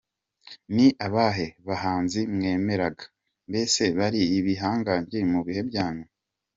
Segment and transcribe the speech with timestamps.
[0.75, 3.03] Ni abahe bahanzi mwemeraga,
[3.49, 6.05] mbese bari ibihangange mu bihe byanyu?.